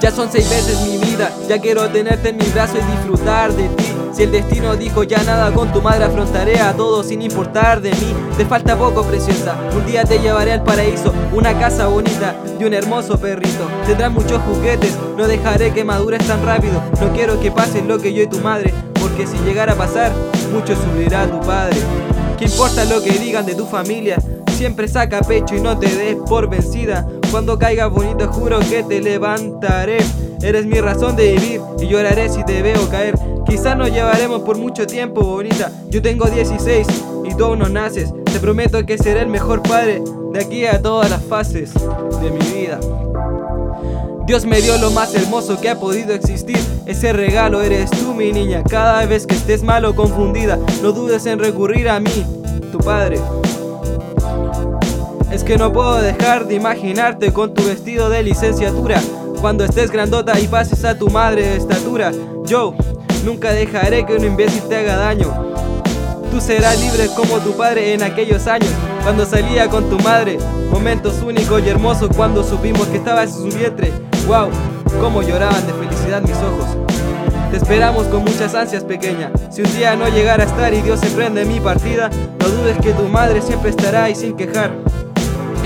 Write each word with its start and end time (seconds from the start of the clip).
Ya 0.00 0.12
son 0.12 0.30
seis 0.30 0.48
veces 0.48 0.80
mi 0.82 0.98
vida, 0.98 1.30
ya 1.48 1.60
quiero 1.60 1.88
tenerte 1.90 2.28
en 2.28 2.36
mi 2.36 2.44
brazo 2.46 2.74
y 2.78 2.92
disfrutar 2.92 3.52
de 3.52 3.68
ti. 3.70 3.84
Si 4.12 4.22
el 4.22 4.30
destino 4.30 4.76
dijo 4.76 5.02
ya 5.02 5.22
nada 5.24 5.52
con 5.52 5.72
tu 5.72 5.82
madre 5.82 6.04
afrontaré 6.04 6.60
a 6.60 6.72
todo 6.72 7.02
sin 7.02 7.20
importar 7.20 7.80
de 7.80 7.90
mí. 7.90 8.14
Te 8.36 8.44
falta 8.44 8.76
poco, 8.76 9.02
preciosa. 9.02 9.56
Un 9.76 9.84
día 9.86 10.04
te 10.04 10.18
llevaré 10.18 10.52
al 10.52 10.62
paraíso, 10.62 11.12
una 11.32 11.58
casa 11.58 11.88
bonita 11.88 12.36
y 12.58 12.64
un 12.64 12.74
hermoso 12.74 13.18
perrito. 13.18 13.68
Tendrás 13.86 14.12
muchos 14.12 14.40
juguetes, 14.42 14.96
no 15.16 15.26
dejaré 15.26 15.72
que 15.72 15.84
madures 15.84 16.26
tan 16.26 16.44
rápido. 16.44 16.80
No 17.00 17.12
quiero 17.12 17.40
que 17.40 17.50
pases 17.50 17.84
lo 17.84 17.98
que 17.98 18.14
yo 18.14 18.22
y 18.22 18.28
tu 18.28 18.38
madre, 18.38 18.72
porque 19.00 19.26
si 19.26 19.36
llegara 19.38 19.72
a 19.72 19.76
pasar, 19.76 20.12
mucho 20.52 20.74
sufrirá 20.76 21.26
tu 21.26 21.40
padre. 21.40 21.76
¿Qué 22.38 22.44
importa 22.44 22.84
lo 22.84 23.02
que 23.02 23.10
digan 23.12 23.46
de 23.46 23.56
tu 23.56 23.66
familia? 23.66 24.18
Siempre 24.56 24.88
saca 24.88 25.20
pecho 25.20 25.54
y 25.56 25.60
no 25.60 25.78
te 25.78 25.88
des 25.88 26.16
por 26.16 26.48
vencida. 26.48 27.06
Cuando 27.30 27.58
caigas 27.58 27.90
bonito 27.90 28.26
juro 28.28 28.58
que 28.60 28.82
te 28.82 29.00
levantaré. 29.00 29.98
Eres 30.42 30.66
mi 30.66 30.80
razón 30.80 31.16
de 31.16 31.32
vivir 31.32 31.60
y 31.80 31.88
lloraré 31.88 32.28
si 32.28 32.44
te 32.44 32.62
veo 32.62 32.88
caer. 32.88 33.18
Quizás 33.46 33.76
nos 33.76 33.90
llevaremos 33.90 34.42
por 34.42 34.56
mucho 34.56 34.86
tiempo, 34.86 35.22
bonita. 35.22 35.70
Yo 35.90 36.00
tengo 36.00 36.26
16 36.26 36.86
y 37.24 37.34
tú 37.34 37.44
aún 37.44 37.58
no 37.58 37.68
naces. 37.68 38.12
Te 38.24 38.40
prometo 38.40 38.84
que 38.86 38.96
seré 38.96 39.20
el 39.20 39.28
mejor 39.28 39.62
padre 39.62 40.02
de 40.32 40.40
aquí 40.40 40.64
a 40.64 40.80
todas 40.80 41.10
las 41.10 41.22
fases 41.22 41.72
de 41.74 42.30
mi 42.30 42.60
vida. 42.60 42.78
Dios 44.26 44.44
me 44.44 44.60
dio 44.60 44.76
lo 44.78 44.90
más 44.90 45.14
hermoso 45.14 45.60
que 45.60 45.70
ha 45.70 45.80
podido 45.80 46.14
existir. 46.14 46.58
Ese 46.86 47.12
regalo 47.12 47.62
eres 47.62 47.90
tú, 47.90 48.14
mi 48.14 48.32
niña. 48.32 48.62
Cada 48.62 49.04
vez 49.06 49.26
que 49.26 49.34
estés 49.34 49.62
mal 49.62 49.84
o 49.84 49.94
confundida, 49.94 50.58
no 50.82 50.92
dudes 50.92 51.26
en 51.26 51.38
recurrir 51.38 51.88
a 51.88 51.98
mí, 51.98 52.26
tu 52.70 52.78
padre. 52.78 53.18
Es 55.30 55.44
que 55.44 55.58
no 55.58 55.72
puedo 55.72 56.00
dejar 56.00 56.46
de 56.46 56.54
imaginarte 56.54 57.32
con 57.34 57.52
tu 57.52 57.62
vestido 57.62 58.08
de 58.08 58.22
licenciatura. 58.22 59.00
Cuando 59.42 59.64
estés 59.64 59.90
grandota 59.90 60.40
y 60.40 60.48
pases 60.48 60.84
a 60.84 60.98
tu 60.98 61.10
madre 61.10 61.42
de 61.42 61.56
estatura. 61.56 62.12
Yo 62.46 62.74
nunca 63.24 63.52
dejaré 63.52 64.06
que 64.06 64.14
un 64.16 64.24
imbécil 64.24 64.62
te 64.62 64.76
haga 64.76 64.96
daño. 64.96 65.32
Tú 66.30 66.40
serás 66.40 66.80
libre 66.80 67.08
como 67.14 67.38
tu 67.40 67.52
padre 67.52 67.92
en 67.92 68.02
aquellos 68.02 68.46
años, 68.46 68.70
cuando 69.02 69.26
salía 69.26 69.68
con 69.68 69.90
tu 69.90 69.98
madre. 69.98 70.38
Momentos 70.70 71.22
únicos 71.22 71.62
y 71.62 71.68
hermosos 71.68 72.08
cuando 72.16 72.42
supimos 72.42 72.86
que 72.88 72.96
estaba 72.96 73.24
en 73.24 73.32
su 73.32 73.44
vientre. 73.44 73.92
Wow, 74.26 74.48
cómo 75.00 75.22
lloraban 75.22 75.66
de 75.66 75.74
felicidad 75.74 76.22
mis 76.22 76.36
ojos. 76.36 76.76
Te 77.50 77.58
esperamos 77.58 78.06
con 78.06 78.24
muchas 78.24 78.54
ansias, 78.54 78.84
pequeña. 78.84 79.30
Si 79.50 79.62
un 79.62 79.72
día 79.74 79.94
no 79.94 80.08
llegara 80.08 80.44
a 80.44 80.46
estar 80.46 80.72
y 80.72 80.80
Dios 80.82 81.00
se 81.00 81.08
prende 81.08 81.44
mi 81.44 81.60
partida, 81.60 82.10
no 82.38 82.48
dudes 82.48 82.78
que 82.78 82.92
tu 82.92 83.04
madre 83.04 83.40
siempre 83.42 83.70
estará 83.70 84.04
ahí 84.04 84.14
sin 84.14 84.36
quejar. 84.36 84.87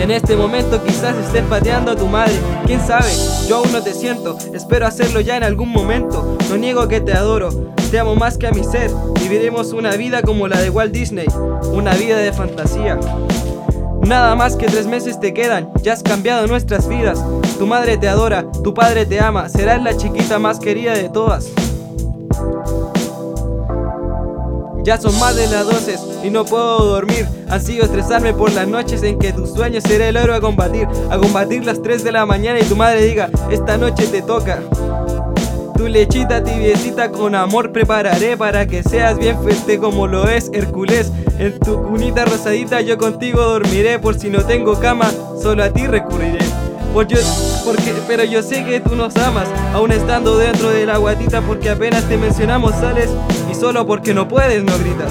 En 0.02 0.10
este 0.10 0.34
momento 0.34 0.82
quizás 0.82 1.14
estés 1.14 1.44
pateando 1.44 1.92
a 1.92 1.96
tu 1.96 2.08
madre, 2.08 2.32
quién 2.66 2.84
sabe, 2.84 3.08
yo 3.48 3.58
aún 3.58 3.70
no 3.70 3.84
te 3.84 3.94
siento, 3.94 4.36
espero 4.52 4.84
hacerlo 4.84 5.20
ya 5.20 5.36
en 5.36 5.44
algún 5.44 5.68
momento. 5.68 6.36
No 6.50 6.56
niego 6.56 6.88
que 6.88 7.00
te 7.00 7.12
adoro, 7.12 7.50
te 7.88 8.00
amo 8.00 8.16
más 8.16 8.36
que 8.36 8.48
a 8.48 8.50
mi 8.50 8.64
ser. 8.64 8.90
Viviremos 9.20 9.72
una 9.72 9.92
vida 9.92 10.22
como 10.22 10.48
la 10.48 10.60
de 10.60 10.70
Walt 10.70 10.92
Disney, 10.92 11.28
una 11.70 11.94
vida 11.94 12.16
de 12.16 12.32
fantasía. 12.32 12.98
Nada 14.04 14.34
más 14.34 14.56
que 14.56 14.66
tres 14.66 14.88
meses 14.88 15.20
te 15.20 15.32
quedan, 15.32 15.70
ya 15.84 15.92
has 15.92 16.02
cambiado 16.02 16.48
nuestras 16.48 16.88
vidas. 16.88 17.24
Tu 17.56 17.64
madre 17.68 17.96
te 17.96 18.08
adora, 18.08 18.50
tu 18.64 18.74
padre 18.74 19.06
te 19.06 19.20
ama, 19.20 19.48
serás 19.48 19.80
la 19.84 19.96
chiquita 19.96 20.40
más 20.40 20.58
querida 20.58 20.94
de 20.94 21.10
todas. 21.10 21.46
Ya 24.84 25.00
son 25.00 25.16
más 25.20 25.36
de 25.36 25.46
las 25.46 25.64
12 25.64 25.96
y 26.24 26.30
no 26.30 26.44
puedo 26.44 26.84
dormir. 26.84 27.26
sido 27.64 27.84
estresarme 27.84 28.34
por 28.34 28.52
las 28.52 28.66
noches 28.66 29.02
en 29.04 29.18
que 29.18 29.32
tus 29.32 29.50
sueños 29.50 29.84
seré 29.84 30.08
el 30.08 30.16
héroe 30.16 30.36
a 30.36 30.40
combatir. 30.40 30.88
A 31.08 31.18
combatir 31.18 31.64
las 31.64 31.80
3 31.82 32.02
de 32.02 32.10
la 32.10 32.26
mañana 32.26 32.58
y 32.58 32.64
tu 32.64 32.74
madre 32.74 33.04
diga, 33.04 33.30
esta 33.50 33.76
noche 33.76 34.08
te 34.08 34.22
toca. 34.22 34.60
Tu 35.76 35.86
lechita 35.86 36.42
tibiecita 36.42 37.10
con 37.10 37.34
amor 37.36 37.70
prepararé 37.72 38.36
para 38.36 38.66
que 38.66 38.82
seas 38.82 39.18
bien 39.18 39.40
fuerte 39.40 39.78
como 39.78 40.08
lo 40.08 40.28
es 40.28 40.50
Hércules. 40.52 41.12
En 41.38 41.58
tu 41.60 41.80
cunita 41.82 42.24
rosadita 42.24 42.80
yo 42.80 42.98
contigo 42.98 43.40
dormiré 43.40 44.00
por 44.00 44.18
si 44.18 44.30
no 44.30 44.44
tengo 44.44 44.80
cama, 44.80 45.10
solo 45.40 45.62
a 45.62 45.70
ti 45.70 45.86
recurriré. 45.86 46.44
Por 46.92 47.06
yo, 47.06 47.16
porque, 47.64 47.94
pero 48.06 48.22
yo 48.24 48.42
sé 48.42 48.64
que 48.64 48.80
tú 48.80 48.96
nos 48.96 49.16
amas, 49.16 49.48
aún 49.72 49.92
estando 49.92 50.36
dentro 50.36 50.68
de 50.68 50.84
la 50.84 50.98
guatita, 50.98 51.40
porque 51.40 51.70
apenas 51.70 52.06
te 52.06 52.18
mencionamos 52.18 52.72
sales 52.74 53.08
solo 53.62 53.86
porque 53.86 54.12
no 54.12 54.26
puedes 54.26 54.64
no 54.64 54.76
gritas. 54.76 55.08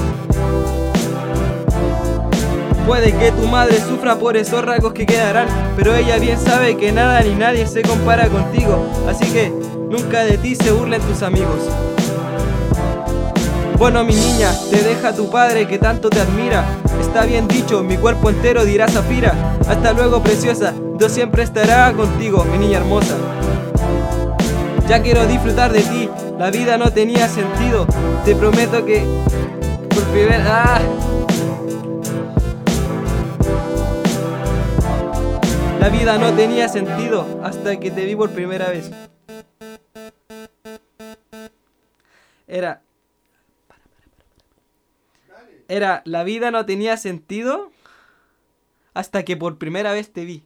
Puede 2.85 3.13
que 3.13 3.31
tu 3.31 3.47
madre 3.47 3.79
sufra 3.79 4.17
por 4.17 4.35
esos 4.35 4.61
rasgos 4.65 4.91
que 4.91 5.05
quedarán, 5.05 5.47
pero 5.77 5.95
ella 5.95 6.17
bien 6.19 6.37
sabe 6.37 6.75
que 6.75 6.91
nada 6.91 7.21
ni 7.21 7.33
nadie 7.33 7.65
se 7.65 7.81
compara 7.81 8.27
contigo, 8.27 8.85
así 9.07 9.31
que 9.31 9.53
nunca 9.89 10.25
de 10.25 10.37
ti 10.37 10.55
se 10.55 10.69
burlen 10.73 11.01
tus 11.03 11.23
amigos. 11.23 11.61
Bueno, 13.77 14.03
mi 14.03 14.15
niña, 14.15 14.51
te 14.69 14.83
deja 14.83 15.15
tu 15.15 15.31
padre 15.31 15.65
que 15.65 15.77
tanto 15.77 16.09
te 16.09 16.19
admira. 16.19 16.65
Está 16.99 17.23
bien 17.23 17.47
dicho, 17.47 17.83
mi 17.83 17.95
cuerpo 17.95 18.29
entero 18.31 18.65
dirá 18.65 18.89
Zafira. 18.89 19.33
Hasta 19.69 19.93
luego, 19.93 20.21
preciosa, 20.21 20.73
Dios 20.99 21.13
siempre 21.13 21.43
estará 21.43 21.93
contigo, 21.93 22.45
mi 22.51 22.57
niña 22.57 22.79
hermosa. 22.79 23.15
Ya 24.89 25.01
quiero 25.01 25.25
disfrutar 25.25 25.71
de 25.71 25.79
ti, 25.83 26.09
la 26.41 26.49
vida 26.49 26.75
no 26.75 26.91
tenía 26.91 27.29
sentido. 27.29 27.85
Te 28.25 28.35
prometo 28.35 28.83
que 28.83 29.05
por 29.93 30.03
primera 30.05 30.43
¡Ah! 30.47 30.81
La 35.79 35.89
vida 35.89 36.17
no 36.17 36.33
tenía 36.33 36.67
sentido 36.67 37.41
hasta 37.43 37.79
que 37.79 37.91
te 37.91 38.05
vi 38.05 38.15
por 38.15 38.31
primera 38.31 38.71
vez. 38.71 38.89
Era 42.47 42.81
era 45.67 46.01
la 46.05 46.23
vida 46.23 46.49
no 46.49 46.65
tenía 46.65 46.97
sentido 46.97 47.71
hasta 48.95 49.21
que 49.23 49.37
por 49.37 49.59
primera 49.59 49.93
vez 49.93 50.11
te 50.11 50.25
vi. 50.25 50.43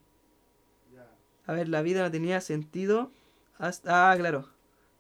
A 1.48 1.54
ver, 1.54 1.70
la 1.70 1.82
vida 1.82 2.04
no 2.04 2.12
tenía 2.12 2.42
sentido 2.42 3.12
hasta... 3.60 4.12
Ah, 4.12 4.18
claro. 4.18 4.55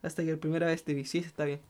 Hasta 0.05 0.23
que 0.23 0.31
por 0.31 0.39
primera 0.41 0.67
vez 0.67 0.83
te 0.83 0.93
vi. 0.93 1.01
Está 1.01 1.45
bien. 1.45 1.61